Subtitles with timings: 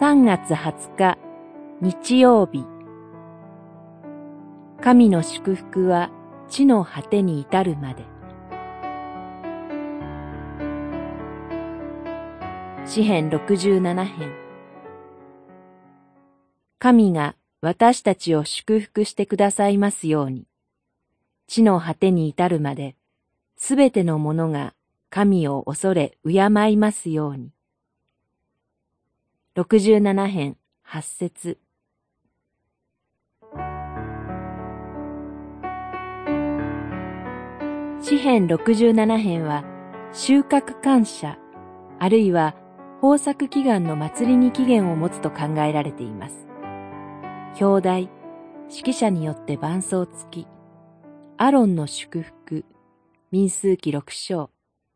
[0.00, 1.18] 3月20日
[1.82, 2.64] 日曜日。
[4.80, 6.10] 神の祝福は
[6.48, 8.06] 地の果てに至るまで。
[12.86, 14.32] 詩編67編。
[16.78, 20.46] 神が私たちを祝福してくださいますように。
[21.46, 22.96] 地の果てに至るまで、
[23.58, 24.72] すべてのものが
[25.10, 27.52] 神を恐れ敬いますように。
[29.56, 31.58] 六十七編八節
[38.00, 39.64] 詩編六十七編は
[40.12, 41.36] 収穫感謝、
[41.98, 42.54] あるいは
[43.02, 46.46] 豊作祈願の祭りに起源を持つと考えられています。
[47.60, 48.08] 表題、
[48.68, 50.46] 指揮者によって伴奏付き、
[51.38, 52.64] アロンの祝福、
[53.32, 54.50] 民数記六章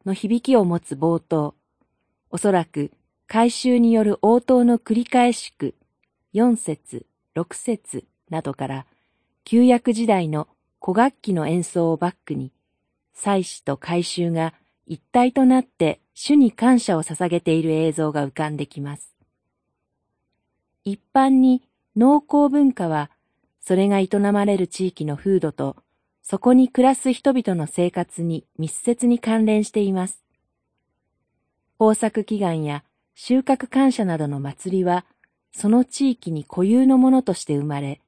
[0.06, 1.56] の響きを持つ冒頭、
[2.30, 2.92] おそらく
[3.34, 5.74] 改修による応答の繰り返し句、
[6.32, 7.04] 四節、
[7.34, 8.86] 六節などから、
[9.42, 10.46] 旧約時代の
[10.80, 12.52] 古楽器の演奏をバックに、
[13.12, 14.54] 祭祀と改修が
[14.86, 19.16] 一体となって主に感謝を捧げている映像が浮かんできます。
[20.84, 21.64] 一般に
[21.96, 23.10] 農耕文化は、
[23.60, 25.74] それが営まれる地域の風土と
[26.22, 30.22] そこに暮らす人々の生活に密接に関連しています。
[31.80, 35.04] 豊作祈願や収穫感謝などの祭りは、
[35.52, 38.00] その地域に固有のものとして生まれ、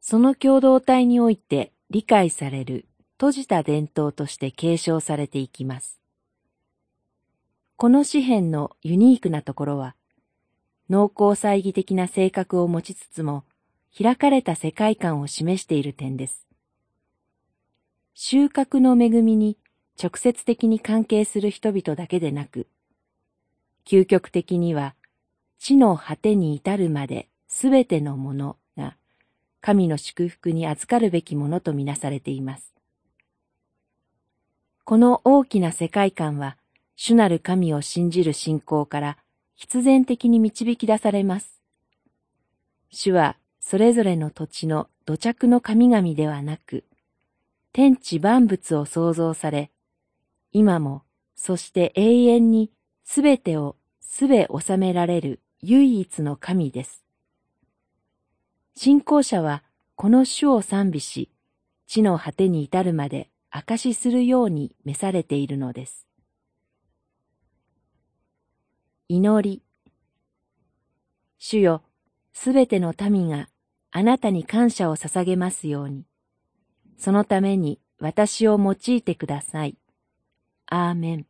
[0.00, 2.86] その共同体において理解される
[3.18, 6.00] 閉じた伝統として継承されていきます。
[7.76, 9.94] この詩篇のユニークなところは、
[10.88, 13.44] 濃厚猜疑的な性格を持ちつつも、
[13.96, 16.46] 開かれた世界観を示している点です。
[18.14, 19.56] 収穫の恵みに
[20.02, 22.66] 直接的に関係する人々だけでなく、
[23.88, 24.94] 究極的には
[25.58, 28.98] 地の果てに至るまですべてのものが
[29.62, 32.74] 神の祝福に預かるべきものとみなされています。
[34.84, 36.58] この大きな世界観は
[36.96, 39.16] 主なる神を信じる信仰から
[39.54, 41.62] 必然的に導き出されます。
[42.90, 46.84] 主はそれぞれの土地の土着の神々ではなく、
[47.72, 49.70] 天地万物を創造され、
[50.52, 52.70] 今も、そして永遠に
[53.10, 53.77] すべてを
[54.18, 57.04] すべ収められる唯一の神です。
[58.74, 59.62] 信仰者は
[59.94, 61.30] この主を賛美し、
[61.86, 66.08] 地の果てに至るまで証しするように召されているのです。
[69.06, 69.62] 祈り。
[71.38, 71.84] 主よ、
[72.32, 73.48] すべての民が
[73.92, 76.06] あなたに感謝を捧げますように。
[76.96, 79.78] そのために私を用いてください。
[80.66, 81.26] アーメン。